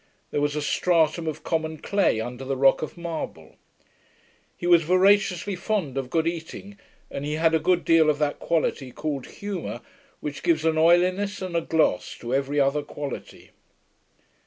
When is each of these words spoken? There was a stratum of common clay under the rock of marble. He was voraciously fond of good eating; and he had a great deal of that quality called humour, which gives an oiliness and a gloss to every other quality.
There 0.31 0.41
was 0.41 0.55
a 0.55 0.63
stratum 0.63 1.27
of 1.27 1.43
common 1.43 1.77
clay 1.77 2.19
under 2.19 2.43
the 2.43 2.57
rock 2.57 2.81
of 2.81 2.97
marble. 2.97 3.57
He 4.57 4.65
was 4.65 4.81
voraciously 4.81 5.55
fond 5.55 5.95
of 5.95 6.09
good 6.09 6.25
eating; 6.25 6.79
and 7.11 7.23
he 7.23 7.33
had 7.33 7.53
a 7.53 7.59
great 7.59 7.85
deal 7.85 8.09
of 8.09 8.17
that 8.17 8.39
quality 8.39 8.91
called 8.91 9.27
humour, 9.27 9.79
which 10.19 10.41
gives 10.41 10.65
an 10.65 10.79
oiliness 10.79 11.39
and 11.39 11.55
a 11.55 11.61
gloss 11.61 12.17
to 12.17 12.33
every 12.33 12.59
other 12.59 12.81
quality. 12.81 13.51